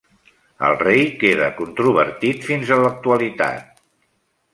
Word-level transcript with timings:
El 0.67 0.77
rei 0.77 1.01
queda 1.23 1.49
controvertit 1.59 2.47
fins 2.47 2.71
a 2.77 2.79
l'actualitat. 2.85 3.85